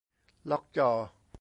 [0.49, 0.89] ล็อกจอ